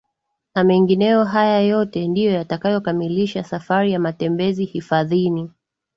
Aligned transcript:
na 0.55 0.63
mengineyo 0.63 1.23
haya 1.23 1.59
yote 1.61 2.07
ndio 2.07 2.31
yatakayokamilisha 2.31 3.43
safari 3.43 3.91
ya 3.91 3.99
matembezi 3.99 4.65
hifadhini 4.65 5.49